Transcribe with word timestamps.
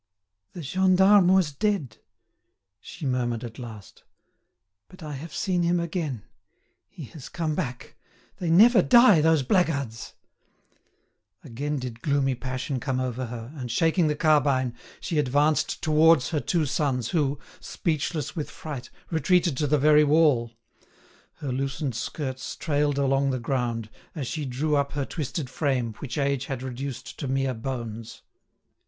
"The 0.53 0.63
gendarme 0.63 1.27
was 1.27 1.51
dead," 1.51 1.97
she 2.79 3.05
murmured 3.05 3.43
at 3.43 3.59
last, 3.59 4.03
"but 4.87 5.03
I 5.03 5.11
have 5.13 5.31
seen 5.31 5.61
him 5.61 5.79
again; 5.79 6.23
he 6.89 7.03
has 7.13 7.29
come 7.29 7.53
back. 7.53 7.95
They 8.37 8.49
never 8.49 8.81
die, 8.81 9.21
those 9.21 9.43
blackguards!" 9.43 10.15
Again 11.43 11.77
did 11.77 12.01
gloomy 12.01 12.33
passion 12.33 12.79
come 12.79 12.99
over 12.99 13.27
her, 13.27 13.53
and, 13.55 13.69
shaking 13.69 14.07
the 14.07 14.15
carbine, 14.15 14.73
she 15.01 15.19
advanced 15.19 15.83
towards 15.83 16.29
her 16.29 16.39
two 16.39 16.65
sons 16.65 17.09
who, 17.09 17.37
speechless 17.59 18.35
with 18.35 18.49
fright, 18.49 18.89
retreated 19.11 19.55
to 19.57 19.67
the 19.67 19.77
very 19.77 20.03
wall. 20.03 20.51
Her 21.35 21.51
loosened 21.51 21.93
skirts 21.93 22.55
trailed 22.55 22.97
along 22.97 23.29
the 23.29 23.37
ground, 23.39 23.91
as 24.15 24.25
she 24.25 24.45
drew 24.45 24.75
up 24.75 24.93
her 24.93 25.05
twisted 25.05 25.47
frame, 25.47 25.93
which 25.99 26.17
age 26.17 26.45
had 26.47 26.63
reduced 26.63 27.19
to 27.19 27.27
mere 27.27 27.53
bones. 27.53 28.23